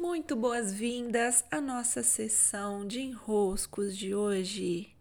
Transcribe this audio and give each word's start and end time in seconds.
Muito 0.00 0.34
boas-vindas 0.34 1.44
à 1.50 1.60
nossa 1.60 2.02
sessão 2.02 2.86
de 2.86 3.02
enroscos 3.02 3.94
de 3.94 4.14
hoje. 4.14 4.96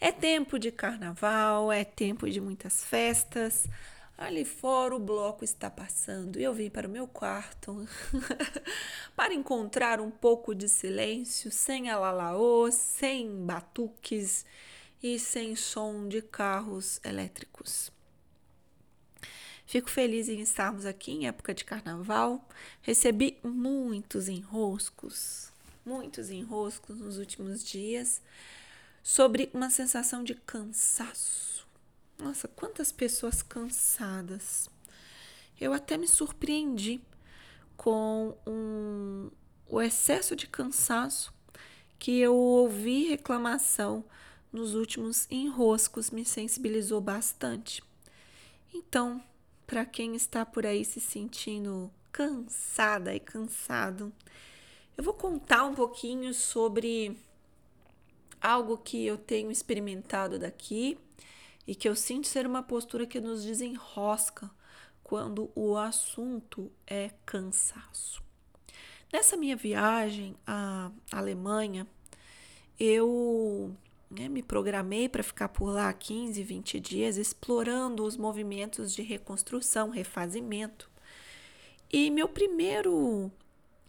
É 0.00 0.12
tempo 0.12 0.56
de 0.56 0.70
carnaval, 0.70 1.72
é 1.72 1.84
tempo 1.84 2.30
de 2.30 2.40
muitas 2.40 2.84
festas. 2.84 3.66
Ali 4.16 4.44
fora 4.44 4.94
o 4.94 5.00
bloco 5.00 5.42
está 5.42 5.68
passando 5.68 6.38
e 6.38 6.44
eu 6.44 6.54
vim 6.54 6.70
para 6.70 6.86
o 6.86 6.90
meu 6.90 7.08
quarto 7.08 7.88
para 9.16 9.34
encontrar 9.34 10.00
um 10.00 10.12
pouco 10.12 10.54
de 10.54 10.68
silêncio, 10.68 11.50
sem 11.50 11.90
alalaô, 11.90 12.70
sem 12.70 13.44
batuques 13.44 14.46
e 15.02 15.18
sem 15.18 15.56
som 15.56 16.06
de 16.06 16.22
carros 16.22 17.00
elétricos. 17.04 17.95
Fico 19.66 19.90
feliz 19.90 20.28
em 20.28 20.40
estarmos 20.40 20.86
aqui 20.86 21.10
em 21.10 21.26
época 21.26 21.52
de 21.52 21.64
carnaval. 21.64 22.48
Recebi 22.82 23.36
muitos 23.42 24.28
enroscos, 24.28 25.52
muitos 25.84 26.30
enroscos 26.30 26.98
nos 26.98 27.18
últimos 27.18 27.64
dias 27.64 28.22
sobre 29.02 29.50
uma 29.52 29.68
sensação 29.68 30.22
de 30.22 30.36
cansaço. 30.36 31.66
Nossa, 32.16 32.46
quantas 32.46 32.92
pessoas 32.92 33.42
cansadas. 33.42 34.70
Eu 35.60 35.72
até 35.72 35.96
me 35.96 36.06
surpreendi 36.06 37.00
com 37.76 38.36
um, 38.46 39.30
o 39.68 39.82
excesso 39.82 40.36
de 40.36 40.46
cansaço 40.46 41.34
que 41.98 42.18
eu 42.20 42.34
ouvi 42.36 43.08
reclamação 43.08 44.04
nos 44.52 44.74
últimos 44.74 45.26
enroscos 45.30 46.10
me 46.10 46.24
sensibilizou 46.24 47.00
bastante. 47.00 47.82
Então, 48.72 49.22
para 49.66 49.84
quem 49.84 50.14
está 50.14 50.46
por 50.46 50.64
aí 50.64 50.84
se 50.84 51.00
sentindo 51.00 51.90
cansada 52.12 53.14
e 53.14 53.20
cansado, 53.20 54.12
eu 54.96 55.04
vou 55.04 55.12
contar 55.12 55.64
um 55.64 55.74
pouquinho 55.74 56.32
sobre 56.32 57.18
algo 58.40 58.78
que 58.78 59.04
eu 59.04 59.18
tenho 59.18 59.50
experimentado 59.50 60.38
daqui 60.38 60.98
e 61.66 61.74
que 61.74 61.88
eu 61.88 61.96
sinto 61.96 62.28
ser 62.28 62.46
uma 62.46 62.62
postura 62.62 63.06
que 63.06 63.20
nos 63.20 63.44
desenrosca 63.44 64.50
quando 65.02 65.50
o 65.54 65.76
assunto 65.76 66.70
é 66.86 67.10
cansaço. 67.24 68.22
Nessa 69.12 69.36
minha 69.36 69.56
viagem 69.56 70.36
à 70.46 70.90
Alemanha, 71.12 71.86
eu 72.78 73.76
né, 74.10 74.28
me 74.28 74.42
programei 74.42 75.08
para 75.08 75.22
ficar 75.22 75.48
por 75.48 75.66
lá 75.66 75.92
15, 75.92 76.42
20 76.42 76.80
dias 76.80 77.16
explorando 77.16 78.04
os 78.04 78.16
movimentos 78.16 78.94
de 78.94 79.02
reconstrução, 79.02 79.90
refazimento. 79.90 80.90
E 81.92 82.10
meu 82.10 82.28
primeiro 82.28 83.30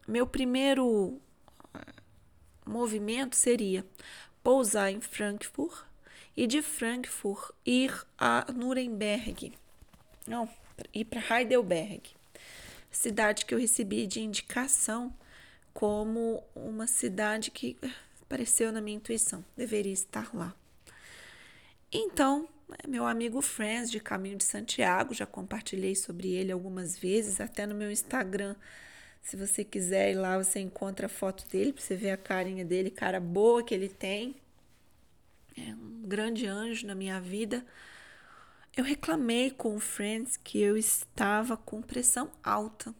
meu 0.08 0.26
primeiro 0.26 1.20
eh, 1.74 1.94
movimento 2.66 3.36
seria 3.36 3.86
pousar 4.42 4.92
em 4.92 5.02
Frankfurt 5.02 5.86
e 6.36 6.48
de 6.48 6.62
Frankfurt 6.62 7.52
ir 7.66 8.06
a 8.18 8.52
Nuremberg. 8.54 9.54
Não, 10.26 10.48
ir 10.94 11.06
para 11.06 11.40
Heidelberg, 11.40 12.04
cidade 12.92 13.46
que 13.46 13.54
eu 13.54 13.60
recebi 13.60 14.08
de 14.08 14.22
indicação 14.22 15.14
como 15.74 16.44
uma 16.56 16.88
cidade 16.88 17.52
que 17.52 17.78
apareceu 18.28 18.72
na 18.74 18.82
minha 18.82 18.98
intuição, 18.98 19.44
deveria 19.56 19.94
estar 19.94 20.36
lá. 20.36 20.54
Então, 21.92 22.48
né, 22.68 22.78
meu 22.86 23.08
amigo 23.08 23.42
Friends 23.42 23.90
de 23.90 24.02
Caminho 24.02 24.38
de 24.38 24.44
Santiago, 24.44 25.14
já 25.14 25.26
compartilhei 25.26 25.96
sobre 25.96 26.34
ele 26.34 26.52
algumas 26.52 26.98
vezes, 26.98 27.40
até 27.40 27.66
no 27.66 27.74
meu 27.74 27.90
Instagram. 27.90 28.56
Se 29.22 29.38
você 29.38 29.64
quiser 29.64 30.12
ir 30.12 30.16
lá, 30.16 30.38
você 30.38 30.60
encontra 30.60 31.06
a 31.06 31.10
foto 31.10 31.48
dele, 31.48 31.72
para 31.72 31.82
você 31.82 31.96
ver 31.96 32.12
a 32.12 32.18
carinha 32.18 32.66
dele, 32.66 32.92
cara 32.92 33.20
boa 33.20 33.64
que 33.64 33.74
ele 33.74 33.90
tem. 33.90 34.36
É 35.58 35.74
um 35.74 36.04
grande 36.06 36.46
anjo 36.46 36.86
na 36.86 36.94
minha 36.94 37.20
vida. 37.22 37.66
Eu 38.76 38.84
reclamei 38.84 39.50
com 39.50 39.76
o 39.76 39.80
Friends 39.80 40.38
que 40.38 40.60
eu 40.60 40.78
estava 40.78 41.56
com 41.56 41.82
pressão 41.82 42.30
alta 42.44 42.94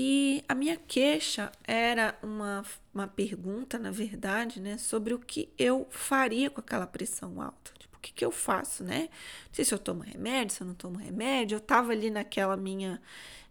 e 0.00 0.44
a 0.48 0.54
minha 0.54 0.76
queixa 0.76 1.50
era 1.64 2.16
uma, 2.22 2.64
uma 2.94 3.08
pergunta, 3.08 3.80
na 3.80 3.90
verdade, 3.90 4.60
né, 4.60 4.78
sobre 4.78 5.12
o 5.12 5.18
que 5.18 5.52
eu 5.58 5.88
faria 5.90 6.48
com 6.48 6.60
aquela 6.60 6.86
pressão 6.86 7.42
alta. 7.42 7.72
Tipo, 7.76 7.96
o 7.96 8.00
que, 8.00 8.12
que 8.12 8.24
eu 8.24 8.30
faço, 8.30 8.84
né? 8.84 9.08
Não 9.46 9.54
sei 9.54 9.64
se 9.64 9.74
eu 9.74 9.78
tomo 9.78 10.02
remédio, 10.02 10.54
se 10.54 10.60
eu 10.60 10.68
não 10.68 10.74
tomo 10.74 10.98
remédio. 10.98 11.56
Eu 11.56 11.60
tava 11.60 11.90
ali 11.90 12.12
naquela 12.12 12.56
minha 12.56 13.02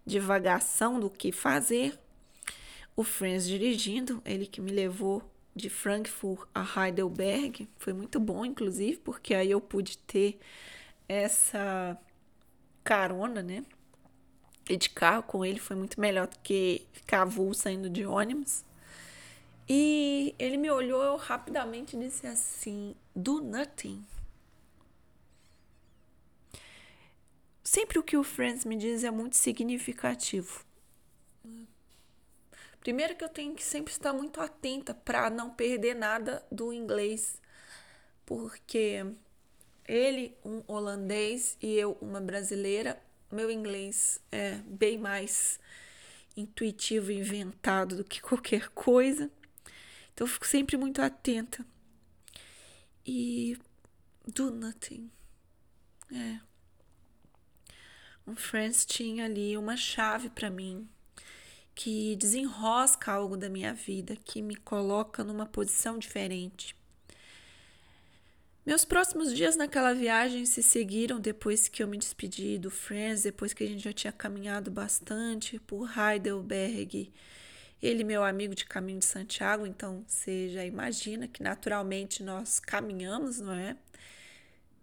divagação 0.06 1.02
do 1.02 1.10
que 1.10 1.34
fazer. 1.34 2.00
O 2.96 3.04
Franz 3.04 3.46
dirigindo, 3.46 4.22
ele 4.24 4.46
que 4.46 4.62
me 4.62 4.72
levou 4.72 5.22
de 5.54 5.70
Frankfurt 5.70 6.48
a 6.56 6.64
Heidelberg. 6.86 7.68
Foi 7.78 7.92
muito 7.92 8.22
bom, 8.22 8.46
inclusive, 8.46 8.98
porque 9.00 9.34
aí 9.34 9.52
eu 9.52 9.60
pude 9.60 9.98
ter 9.98 10.40
essa 11.10 11.98
carona, 12.86 13.44
né? 13.44 13.66
Ir 14.70 14.78
de 14.78 14.90
carro 14.90 15.24
com 15.24 15.46
ele 15.46 15.60
foi 15.60 15.76
muito 15.76 16.00
melhor 16.00 16.28
do 16.28 16.38
que 16.40 16.86
ficar 16.94 17.22
avulso 17.22 17.62
saindo 17.62 17.90
de 17.90 18.06
ônibus. 18.06 18.64
E 19.70 20.34
ele 20.40 20.58
me 20.58 20.70
olhou, 20.70 21.04
eu 21.04 21.18
rapidamente 21.18 21.98
disse 21.98 22.26
assim: 22.26 22.96
do 23.16 23.42
nothing. 23.42 24.06
Sempre 27.64 28.00
o 28.00 28.04
que 28.04 28.16
o 28.16 28.24
Friends 28.24 28.64
me 28.64 28.78
diz 28.78 29.04
é 29.04 29.12
muito 29.12 29.36
significativo. 29.36 30.66
Primeiro 32.80 33.18
que 33.18 33.24
eu 33.26 33.30
tenho 33.30 33.54
que 33.54 33.64
sempre 33.64 33.92
estar 33.92 34.14
muito 34.14 34.40
atenta 34.40 34.94
para 34.94 35.30
não 35.30 35.50
perder 35.50 35.94
nada 35.94 36.46
do 36.50 36.72
inglês, 36.72 37.42
porque 38.26 39.06
ele, 39.86 40.38
um 40.46 40.64
holandês 40.66 41.58
e 41.62 41.74
eu, 41.74 41.98
uma 42.00 42.22
brasileira, 42.22 42.98
meu 43.32 43.52
inglês 43.52 44.20
é 44.32 44.56
bem 44.66 44.98
mais 44.98 45.60
intuitivo 46.36 47.12
inventado 47.12 47.98
do 47.98 48.04
que 48.04 48.22
qualquer 48.22 48.70
coisa. 48.70 49.30
Então 50.14 50.26
eu 50.26 50.32
fico 50.32 50.48
sempre 50.48 50.78
muito 50.78 51.02
atenta. 51.02 51.66
E 53.06 53.58
do 54.26 54.52
nothing. 54.52 55.10
É. 56.12 56.40
Um 58.26 58.36
Friends 58.36 58.86
tinha 58.86 59.26
ali 59.26 59.58
uma 59.58 59.78
chave 59.78 60.30
para 60.30 60.50
mim 60.50 60.88
que 61.74 62.16
desenrosca 62.16 63.14
algo 63.14 63.38
da 63.38 63.50
minha 63.50 63.74
vida, 63.74 64.16
que 64.16 64.42
me 64.42 64.56
coloca 64.56 65.24
numa 65.24 65.46
posição 65.46 65.98
diferente. 65.98 66.76
Meus 68.68 68.84
próximos 68.84 69.34
dias 69.34 69.56
naquela 69.56 69.94
viagem 69.94 70.46
se 70.46 70.62
seguiram 70.62 71.22
depois 71.22 71.70
que 71.70 71.82
eu 71.82 71.88
me 71.88 71.98
despedi 71.98 72.58
do 72.58 72.70
Friends, 72.70 73.24
depois 73.24 73.54
que 73.54 73.64
a 73.64 73.66
gente 73.66 73.82
já 73.82 73.94
tinha 73.94 74.12
caminhado 74.12 74.70
bastante 74.70 75.58
por 75.58 75.90
Heidelberg. 75.98 77.14
Ele, 77.82 78.04
meu 78.04 78.26
amigo 78.26 78.54
de 78.54 78.66
caminho 78.66 79.00
de 79.00 79.06
Santiago, 79.06 79.66
então 79.66 80.04
você 80.06 80.50
já 80.50 80.66
imagina 80.66 81.30
que 81.30 81.42
naturalmente 81.42 82.22
nós 82.22 82.60
caminhamos, 82.60 83.40
não 83.40 83.54
é? 83.54 83.78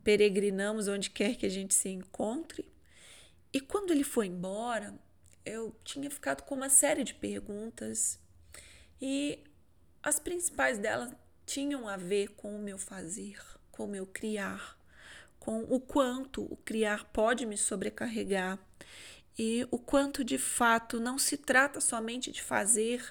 Peregrinamos 0.02 0.88
onde 0.88 1.10
quer 1.10 1.36
que 1.36 1.44
a 1.44 1.50
gente 1.50 1.74
se 1.74 1.90
encontre. 1.90 2.64
E 3.52 3.60
quando 3.60 3.90
ele 3.90 4.02
foi 4.02 4.28
embora, 4.28 4.94
eu 5.44 5.76
tinha 5.84 6.10
ficado 6.10 6.44
com 6.44 6.54
uma 6.54 6.70
série 6.70 7.04
de 7.04 7.12
perguntas 7.12 8.18
e 8.98 9.44
as 10.02 10.18
principais 10.18 10.78
delas 10.78 11.12
tinham 11.44 11.86
a 11.86 11.98
ver 11.98 12.28
com 12.28 12.56
o 12.56 12.58
meu 12.58 12.78
fazer 12.78 13.38
com 13.74 13.84
o 13.84 13.88
meu 13.88 14.06
criar, 14.06 14.78
com 15.40 15.64
o 15.64 15.80
quanto 15.80 16.42
o 16.44 16.56
criar 16.58 17.04
pode 17.06 17.44
me 17.44 17.58
sobrecarregar 17.58 18.56
e 19.36 19.66
o 19.68 19.78
quanto 19.78 20.22
de 20.22 20.38
fato 20.38 21.00
não 21.00 21.18
se 21.18 21.36
trata 21.36 21.80
somente 21.80 22.30
de 22.30 22.40
fazer 22.40 23.04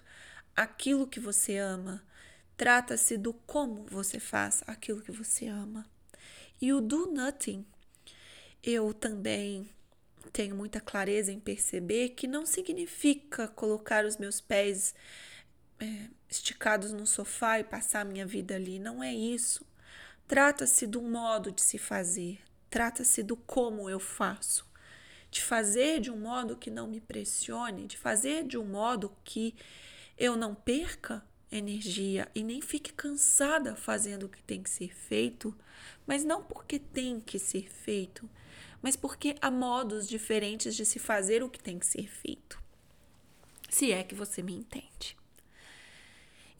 aquilo 0.55 1.05
que 1.05 1.19
você 1.19 1.57
ama, 1.57 2.01
trata-se 2.55 3.17
do 3.17 3.33
como 3.33 3.85
você 3.89 4.21
faz 4.21 4.63
aquilo 4.65 5.01
que 5.01 5.11
você 5.11 5.47
ama. 5.47 5.85
E 6.61 6.71
o 6.71 6.79
do 6.79 7.07
nothing, 7.07 7.65
eu 8.63 8.93
também 8.93 9.69
tenho 10.31 10.55
muita 10.55 10.79
clareza 10.79 11.29
em 11.29 11.41
perceber 11.41 12.09
que 12.09 12.25
não 12.25 12.45
significa 12.45 13.49
colocar 13.49 14.05
os 14.05 14.15
meus 14.15 14.39
pés 14.39 14.95
é, 15.77 16.07
esticados 16.29 16.93
no 16.93 17.05
sofá 17.05 17.59
e 17.59 17.65
passar 17.65 18.01
a 18.01 18.05
minha 18.05 18.25
vida 18.25 18.55
ali. 18.55 18.79
Não 18.79 19.03
é 19.03 19.13
isso. 19.13 19.65
Trata-se 20.27 20.87
do 20.87 21.01
modo 21.01 21.51
de 21.51 21.61
se 21.61 21.77
fazer, 21.77 22.39
trata-se 22.69 23.21
do 23.21 23.35
como 23.35 23.89
eu 23.89 23.99
faço, 23.99 24.65
de 25.29 25.41
fazer 25.41 25.99
de 25.99 26.09
um 26.09 26.17
modo 26.17 26.55
que 26.55 26.71
não 26.71 26.87
me 26.87 27.01
pressione, 27.01 27.85
de 27.85 27.97
fazer 27.97 28.43
de 28.45 28.57
um 28.57 28.65
modo 28.65 29.15
que 29.23 29.53
eu 30.17 30.35
não 30.37 30.55
perca 30.55 31.23
energia 31.51 32.29
e 32.33 32.41
nem 32.41 32.61
fique 32.61 32.93
cansada 32.93 33.75
fazendo 33.75 34.23
o 34.23 34.29
que 34.29 34.41
tem 34.43 34.63
que 34.63 34.69
ser 34.69 34.95
feito, 34.95 35.55
mas 36.07 36.23
não 36.23 36.41
porque 36.43 36.79
tem 36.79 37.19
que 37.19 37.37
ser 37.37 37.69
feito, 37.69 38.29
mas 38.81 38.95
porque 38.95 39.35
há 39.41 39.51
modos 39.51 40.07
diferentes 40.07 40.75
de 40.75 40.85
se 40.85 40.99
fazer 40.99 41.43
o 41.43 41.49
que 41.49 41.61
tem 41.61 41.77
que 41.77 41.85
ser 41.85 42.07
feito. 42.07 42.61
Se 43.69 43.91
é 43.91 44.03
que 44.03 44.15
você 44.15 44.41
me 44.41 44.53
entende. 44.53 45.17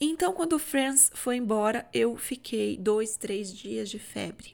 Então, 0.06 0.34
quando 0.34 0.54
o 0.54 0.60
Franz 0.60 1.10
foi 1.16 1.38
embora, 1.38 1.88
eu 1.94 2.18
fiquei 2.18 2.78
dois, 2.78 3.16
três 3.16 3.54
dias 3.54 3.90
de 3.90 3.98
febre, 3.98 4.54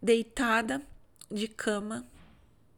deitada 0.00 0.80
de 1.28 1.48
cama, 1.48 2.06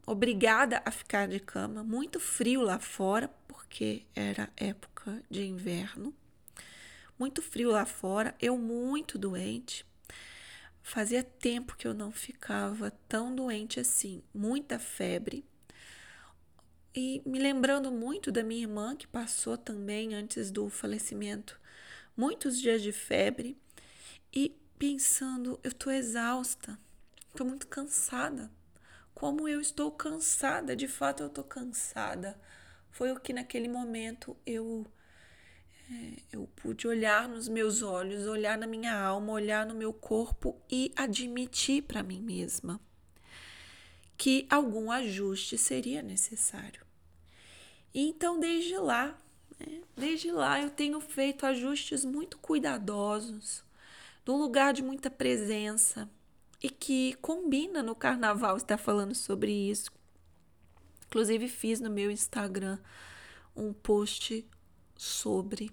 obrigada 0.03 0.81
a 0.83 0.89
ficar 0.89 1.27
de 1.27 1.39
cama, 1.39 1.83
muito 1.83 2.19
frio 2.19 2.61
lá 2.61 2.79
fora, 2.79 3.29
porque 3.47 4.03
era 4.15 4.49
época 4.57 5.21
de 5.29 5.45
inverno, 5.45 6.11
muito 7.19 7.39
frio 7.43 7.69
lá 7.69 7.85
fora, 7.85 8.33
eu 8.41 8.57
muito 8.57 9.19
doente. 9.19 9.85
Fazia 10.81 11.23
tempo 11.23 11.77
que 11.77 11.87
eu 11.87 11.93
não 11.93 12.11
ficava 12.11 12.89
tão 13.07 13.33
doente 13.33 13.79
assim, 13.79 14.23
muita 14.33 14.79
febre. 14.79 15.45
E 16.95 17.21
me 17.27 17.37
lembrando 17.37 17.91
muito 17.91 18.31
da 18.31 18.43
minha 18.43 18.61
irmã, 18.63 18.95
que 18.95 19.05
passou 19.05 19.55
também 19.55 20.15
antes 20.15 20.49
do 20.49 20.67
falecimento, 20.67 21.59
muitos 22.15 22.59
dias 22.59 22.81
de 22.81 22.91
febre. 22.91 23.57
E 24.33 24.55
pensando, 24.77 25.59
eu 25.63 25.73
tô 25.73 25.89
exausta, 25.89 26.77
tô 27.35 27.45
muito 27.45 27.67
cansada. 27.67 28.51
Como 29.13 29.47
eu 29.47 29.61
estou 29.61 29.91
cansada, 29.91 30.75
de 30.75 30.87
fato 30.87 31.23
eu 31.23 31.29
tô 31.29 31.43
cansada. 31.43 32.39
Foi 32.91 33.11
o 33.11 33.19
que 33.19 33.33
naquele 33.33 33.67
momento 33.67 34.35
eu 34.45 34.85
é, 35.89 36.13
eu 36.31 36.49
pude 36.55 36.87
olhar 36.87 37.29
nos 37.29 37.47
meus 37.47 37.81
olhos, 37.81 38.25
olhar 38.27 38.57
na 38.57 38.65
minha 38.65 38.97
alma, 38.97 39.33
olhar 39.33 39.65
no 39.65 39.75
meu 39.75 39.93
corpo 39.93 40.59
e 40.69 40.91
admitir 40.95 41.83
para 41.83 42.01
mim 42.01 42.21
mesma 42.21 42.81
que 44.17 44.47
algum 44.49 44.91
ajuste 44.91 45.57
seria 45.57 46.01
necessário. 46.01 46.85
E 47.93 48.07
então, 48.09 48.39
desde 48.39 48.77
lá, 48.77 49.19
né, 49.59 49.81
desde 49.95 50.31
lá, 50.31 50.61
eu 50.61 50.69
tenho 50.69 50.99
feito 50.99 51.45
ajustes 51.45 52.03
muito 52.03 52.37
cuidadosos, 52.37 53.63
num 54.25 54.37
lugar 54.37 54.73
de 54.73 54.81
muita 54.83 55.09
presença 55.09 56.09
e 56.61 56.69
que 56.69 57.13
combina 57.15 57.83
no 57.83 57.95
carnaval 57.95 58.57
estar 58.57 58.77
falando 58.77 59.13
sobre 59.13 59.51
isso. 59.51 59.91
Inclusive, 61.07 61.47
fiz 61.47 61.79
no 61.79 61.89
meu 61.89 62.09
Instagram 62.09 62.79
um 63.55 63.71
post 63.71 64.45
sobre 64.97 65.71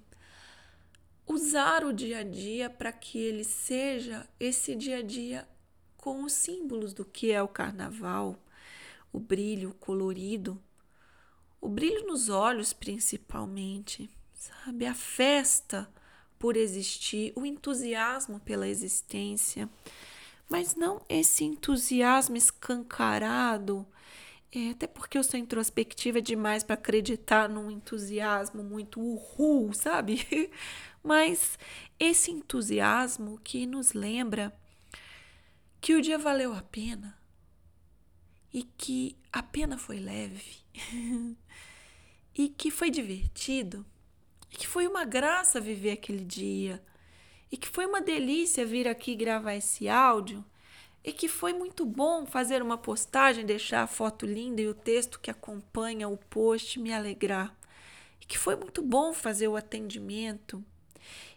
usar 1.27 1.85
o 1.85 1.93
dia 1.93 2.19
a 2.19 2.23
dia 2.23 2.69
para 2.69 2.93
que 2.93 3.19
ele 3.19 3.45
seja 3.45 4.29
esse 4.39 4.75
dia 4.75 4.99
a 4.99 5.03
dia 5.03 5.49
com 5.97 6.25
os 6.25 6.33
símbolos 6.33 6.93
do 6.93 7.05
que 7.05 7.31
é 7.31 7.43
o 7.43 7.49
carnaval, 7.49 8.37
o 9.13 9.21
brilho 9.21 9.71
o 9.71 9.75
colorido, 9.75 10.61
o 11.63 11.69
brilho 11.69 12.07
nos 12.07 12.29
olhos 12.29 12.75
principalmente, 12.75 14.11
sabe? 14.35 14.85
A 14.85 14.93
festa 14.93 15.89
por 16.39 16.57
existir, 16.57 17.33
o 17.37 17.47
entusiasmo 17.47 18.41
pela 18.41 18.69
existência, 18.69 19.71
mas 20.51 20.75
não 20.75 21.01
esse 21.09 21.45
entusiasmo 21.45 22.37
escancarado 22.37 23.87
é, 24.55 24.71
até 24.71 24.87
porque 24.87 25.17
eu 25.17 25.25
sou 25.25 25.41
introspectiva 25.41 26.21
demais 26.21 26.63
para 26.63 26.75
acreditar 26.75 27.49
num 27.49 27.71
entusiasmo 27.71 28.63
muito 28.63 29.01
uhul, 29.01 29.73
sabe? 29.73 30.51
Mas 31.03 31.59
esse 31.99 32.31
entusiasmo 32.31 33.41
que 33.43 33.65
nos 33.65 33.95
lembra 33.95 34.53
que 35.81 35.95
o 35.95 36.03
dia 36.03 36.19
valeu 36.19 36.53
a 36.53 36.61
pena 36.61 37.17
e 38.53 38.63
que 38.63 39.17
a 39.33 39.43
pena 39.43 39.79
foi 39.79 39.99
leve 39.99 40.57
e 42.35 42.49
que 42.49 42.71
foi 42.71 42.91
divertido 42.91 43.85
e 44.51 44.57
que 44.57 44.67
foi 44.67 44.87
uma 44.87 45.05
graça 45.05 45.61
viver 45.61 45.93
aquele 45.93 46.25
dia 46.25 46.83
e 47.51 47.57
que 47.57 47.69
foi 47.69 47.87
uma 47.87 48.01
delícia 48.01 48.65
vir 48.65 48.89
aqui 48.89 49.15
gravar 49.15 49.55
esse 49.55 49.89
áudio 49.89 50.45
e 51.05 51.13
que 51.13 51.29
foi 51.29 51.53
muito 51.53 51.85
bom 51.85 52.25
fazer 52.25 52.63
uma 52.63 52.79
postagem, 52.79 53.45
deixar 53.45 53.83
a 53.83 53.87
foto 53.87 54.25
linda 54.25 54.63
e 54.63 54.69
o 54.69 54.75
texto 54.75 55.19
que 55.19 55.31
acompanha 55.31 56.09
o 56.09 56.17
post 56.17 56.79
me 56.79 56.93
alegrar. 56.93 57.55
E 58.21 58.25
que 58.25 58.39
foi 58.39 58.55
muito 58.55 58.83
bom 58.83 59.13
fazer 59.13 59.49
o 59.49 59.57
atendimento 59.57 60.65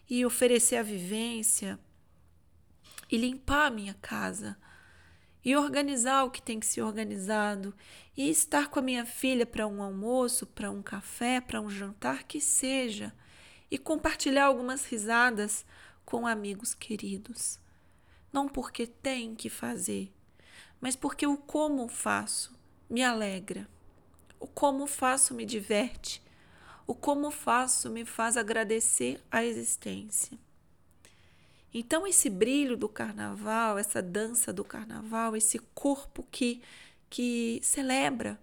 e 0.08 0.24
oferecer 0.24 0.76
a 0.76 0.84
vivência 0.84 1.78
e 3.10 3.16
limpar 3.16 3.66
a 3.66 3.70
minha 3.70 3.94
casa 3.94 4.56
e 5.46 5.54
organizar 5.54 6.24
o 6.24 6.30
que 6.30 6.42
tem 6.42 6.58
que 6.58 6.66
ser 6.66 6.82
organizado. 6.82 7.72
E 8.16 8.28
estar 8.28 8.68
com 8.68 8.80
a 8.80 8.82
minha 8.82 9.06
filha 9.06 9.46
para 9.46 9.64
um 9.64 9.80
almoço, 9.80 10.44
para 10.44 10.72
um 10.72 10.82
café, 10.82 11.40
para 11.40 11.60
um 11.60 11.70
jantar 11.70 12.24
que 12.24 12.40
seja. 12.40 13.14
E 13.70 13.78
compartilhar 13.78 14.46
algumas 14.46 14.84
risadas 14.84 15.64
com 16.04 16.26
amigos 16.26 16.74
queridos. 16.74 17.60
Não 18.32 18.48
porque 18.48 18.88
tem 18.88 19.36
que 19.36 19.48
fazer, 19.48 20.12
mas 20.80 20.96
porque 20.96 21.28
o 21.28 21.36
como 21.36 21.86
faço 21.86 22.52
me 22.90 23.04
alegra, 23.04 23.68
o 24.40 24.48
como 24.48 24.84
faço 24.86 25.32
me 25.32 25.46
diverte, 25.46 26.20
o 26.88 26.94
como 26.94 27.30
faço 27.30 27.88
me 27.88 28.04
faz 28.04 28.36
agradecer 28.36 29.22
a 29.30 29.44
existência. 29.44 30.36
Então, 31.78 32.06
esse 32.06 32.30
brilho 32.30 32.74
do 32.74 32.88
carnaval, 32.88 33.76
essa 33.76 34.00
dança 34.00 34.50
do 34.50 34.64
carnaval, 34.64 35.36
esse 35.36 35.58
corpo 35.58 36.26
que, 36.30 36.62
que 37.10 37.60
celebra, 37.62 38.40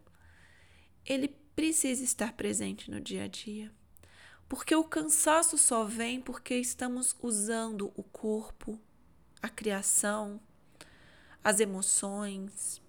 ele 1.03 1.29
precisa 1.55 2.03
estar 2.03 2.33
presente 2.33 2.91
no 2.91 3.01
dia 3.01 3.23
a 3.23 3.27
dia. 3.27 3.71
Porque 4.47 4.75
o 4.75 4.83
cansaço 4.83 5.57
só 5.57 5.83
vem 5.83 6.21
porque 6.21 6.53
estamos 6.57 7.15
usando 7.23 7.91
o 7.95 8.03
corpo, 8.03 8.79
a 9.41 9.49
criação, 9.49 10.39
as 11.43 11.59
emoções, 11.59 12.79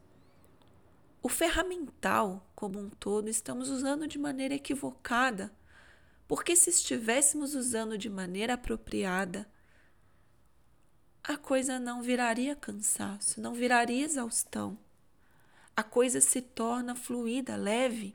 o 1.22 1.28
ferramental 1.30 2.46
como 2.54 2.78
um 2.78 2.90
todo 2.90 3.30
estamos 3.30 3.70
usando 3.70 4.06
de 4.06 4.18
maneira 4.18 4.52
equivocada, 4.52 5.50
porque 6.28 6.54
se 6.54 6.68
estivéssemos 6.68 7.54
usando 7.54 7.96
de 7.96 8.10
maneira 8.10 8.52
apropriada, 8.52 9.48
a 11.24 11.36
coisa 11.36 11.78
não 11.78 12.02
viraria 12.02 12.54
cansaço, 12.54 13.40
não 13.40 13.54
viraria 13.54 14.04
exaustão. 14.04 14.78
A 15.74 15.82
coisa 15.82 16.20
se 16.20 16.40
torna 16.40 16.94
fluida, 16.94 17.56
leve. 17.56 18.14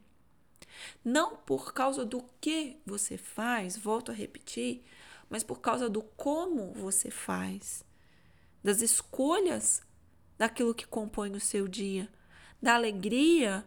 Não 1.03 1.35
por 1.35 1.73
causa 1.73 2.05
do 2.05 2.23
que 2.39 2.77
você 2.85 3.17
faz, 3.17 3.75
volto 3.75 4.11
a 4.11 4.15
repetir, 4.15 4.83
mas 5.29 5.43
por 5.43 5.59
causa 5.59 5.89
do 5.89 6.01
como 6.01 6.71
você 6.73 7.09
faz 7.11 7.83
das 8.63 8.81
escolhas 8.81 9.81
daquilo 10.37 10.73
que 10.73 10.85
compõe 10.85 11.31
o 11.31 11.39
seu 11.39 11.67
dia, 11.67 12.09
da 12.61 12.75
alegria 12.75 13.65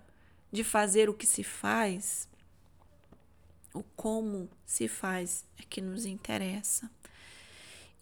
de 0.50 0.62
fazer 0.62 1.08
o 1.08 1.14
que 1.14 1.26
se 1.26 1.42
faz. 1.42 2.28
O 3.74 3.82
como 3.96 4.50
se 4.64 4.86
faz 4.86 5.44
é 5.58 5.62
que 5.62 5.80
nos 5.80 6.04
interessa. 6.04 6.90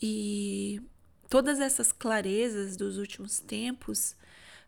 E 0.02 0.82
todas 1.30 1.60
essas 1.60 1.92
clarezas 1.92 2.76
dos 2.76 2.98
últimos 2.98 3.38
tempos 3.38 4.16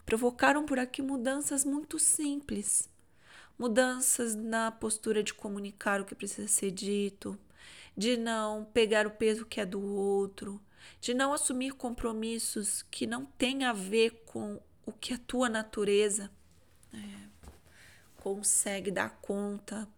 provocaram 0.07 0.65
por 0.65 0.79
aqui 0.79 1.03
mudanças 1.03 1.65
muito 1.65 1.99
simples. 1.99 2.89
Mudanças 3.59 4.35
na 4.37 4.71
postura 4.71 5.25
de 5.25 5.35
comunicar 5.35 6.01
o 6.01 6.05
que 6.05 6.15
precisa 6.15 6.47
ser 6.47 6.71
dito, 6.71 7.37
de 7.97 8.17
não 8.17 8.65
pegar 8.65 9.09
o 9.09 9.11
peso 9.11 9.45
que 9.45 9.61
é 9.61 9.67
do 9.67 9.83
outro, 9.83 10.63
de 11.01 11.13
não 11.13 11.33
assumir 11.33 11.73
compromissos 11.73 12.83
que 12.83 13.09
não 13.09 13.27
têm 13.27 13.65
a 13.65 13.73
ver 13.73 14.23
com 14.25 14.61
o 14.87 14.93
que 14.93 15.13
a 15.13 15.19
tua 15.19 15.49
natureza 15.49 16.31
é, 16.95 16.99
consegue 18.19 18.91
dar 18.93 19.11
conta, 19.21 19.89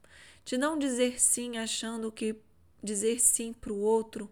de 0.44 0.56
não 0.56 0.78
dizer 0.78 1.20
sim 1.20 1.58
achando 1.58 2.10
que 2.10 2.36
dizer 2.82 3.20
sim 3.20 3.52
para 3.52 3.72
o 3.72 3.80
outro 3.80 4.30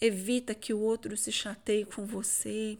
evita 0.00 0.54
que 0.54 0.72
o 0.72 0.80
outro 0.80 1.16
se 1.16 1.32
chateie 1.32 1.84
com 1.84 2.06
você. 2.06 2.78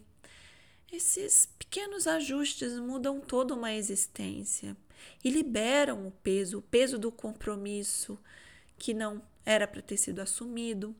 Esses 0.93 1.49
pequenos 1.59 2.07
ajustes 2.07 2.79
mudam 2.79 3.21
toda 3.21 3.55
uma 3.55 3.73
existência 3.73 4.77
e 5.23 5.31
liberam 5.31 6.07
o 6.07 6.11
peso, 6.11 6.59
o 6.59 6.63
peso 6.63 6.99
do 6.99 7.11
compromisso 7.11 8.19
que 8.79 8.95
não 8.95 9.23
era 9.45 9.67
para 9.67 9.83
ter 9.83 9.97
sido 9.97 10.21
assumido, 10.21 10.95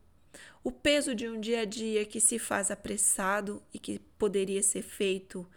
o 0.63 0.71
peso 0.71 1.15
de 1.15 1.29
um 1.29 1.41
dia 1.41 1.61
a 1.61 1.65
dia 1.65 2.05
que 2.05 2.21
se 2.21 2.39
faz 2.39 2.71
apressado 2.71 3.63
e 3.73 3.79
que 3.79 3.99
poderia 4.19 4.63
ser 4.63 4.83
feito 4.83 5.49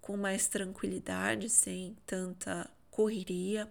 com 0.00 0.16
mais 0.16 0.48
tranquilidade, 0.48 1.48
sem 1.48 1.96
tanta 2.06 2.70
correria, 2.90 3.68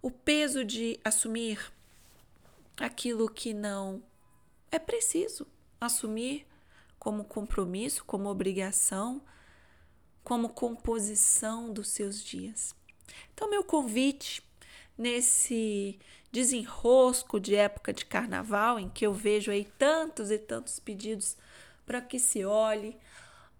o 0.00 0.10
peso 0.10 0.64
de 0.64 0.98
assumir 1.04 1.72
aquilo 2.76 3.28
que 3.28 3.52
não 3.52 4.02
é 4.70 4.78
preciso 4.78 5.46
assumir 5.80 6.46
como 6.98 7.24
compromisso, 7.24 8.04
como 8.04 8.28
obrigação, 8.28 9.22
como 10.24 10.48
composição 10.48 11.72
dos 11.72 11.88
seus 11.88 12.22
dias. 12.22 12.74
Então, 13.32 13.48
meu 13.48 13.64
convite 13.64 14.42
nesse 14.96 15.98
desenrosco 16.32 17.38
de 17.38 17.54
época 17.54 17.92
de 17.92 18.04
carnaval, 18.04 18.78
em 18.78 18.88
que 18.88 19.06
eu 19.06 19.12
vejo 19.12 19.50
aí 19.50 19.64
tantos 19.78 20.30
e 20.30 20.38
tantos 20.38 20.78
pedidos 20.78 21.36
para 21.86 22.00
que 22.00 22.18
se 22.18 22.44
olhe 22.44 22.98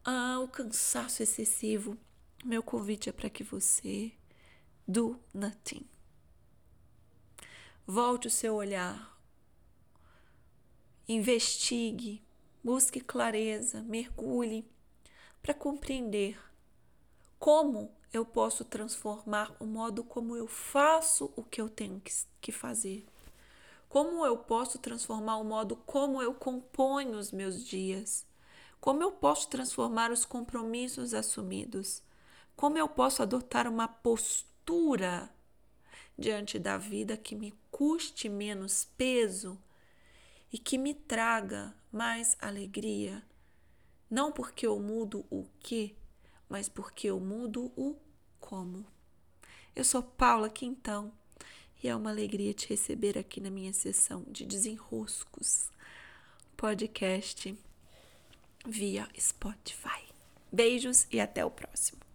ah, 0.05 0.41
o 0.41 0.49
cansaço 0.49 1.23
excessivo, 1.23 1.97
meu 2.45 2.63
convite 2.63 3.09
é 3.09 3.13
para 3.13 3.31
que 3.31 3.43
você 3.43 4.13
do 4.87 5.19
nothing. 5.33 5.87
Volte 7.87 8.27
o 8.27 8.31
seu 8.31 8.55
olhar, 8.55 9.18
investigue, 11.09 12.23
busque 12.63 13.01
clareza, 13.01 13.83
mergulhe 13.83 14.69
para 15.41 15.55
compreender 15.55 16.39
como 17.39 17.91
eu 18.13 18.27
posso 18.27 18.65
transformar 18.65 19.57
o 19.59 19.65
modo 19.65 20.05
como 20.05 20.37
eu 20.37 20.47
faço 20.47 21.33
o 21.35 21.43
que 21.43 21.61
eu 21.61 21.69
tenho 21.69 22.03
que 22.41 22.53
fazer. 22.53 23.07
Como 23.89 24.27
eu 24.27 24.37
posso 24.37 24.79
transformar 24.79 25.39
o 25.39 25.45
modo 25.45 25.77
como 25.77 26.21
eu 26.21 26.35
componho 26.35 27.19
os 27.19 27.33
meus 27.33 27.65
dias? 27.65 28.27
Como 28.81 29.03
eu 29.03 29.13
posso 29.13 29.49
transformar 29.49 30.11
os 30.11 30.27
compromissos 30.27 31.15
assumidos? 31.15 32.03
Como 32.55 32.77
eu 32.77 32.89
posso 32.89 33.23
adotar 33.23 33.67
uma 33.67 33.89
postura 33.89 35.31
diante 36.19 36.59
da 36.59 36.77
vida 36.77 37.17
que 37.17 37.35
me 37.35 37.55
custe 37.71 38.29
menos 38.29 38.85
peso 38.97 39.59
e 40.53 40.59
que 40.59 40.79
me 40.79 40.95
traga 40.95 41.75
mais 41.93 42.37
alegria? 42.41 43.23
Não 44.11 44.33
porque 44.33 44.67
eu 44.67 44.79
mudo 44.81 45.27
o 45.31 45.47
que, 45.61 45.97
mas 46.49 46.69
porque 46.69 47.09
eu 47.09 47.21
mudo 47.21 47.73
o 47.77 47.97
como. 48.41 48.87
Eu 49.77 49.85
sou 49.85 50.03
Paula 50.03 50.49
Quintão 50.49 51.13
e 51.83 51.89
é 51.89 51.95
uma 51.95 52.11
alegria 52.11 52.55
te 52.55 52.69
receber 52.69 53.19
aqui 53.19 53.41
na 53.41 53.51
minha 53.51 53.73
sessão 53.73 54.25
de 54.29 54.45
desenroscos 54.45 55.71
podcast 56.57 57.57
via 58.67 59.09
Spotify. 59.17 60.03
Beijos 60.51 61.07
e 61.13 61.21
até 61.21 61.45
o 61.45 61.51
próximo. 61.51 62.08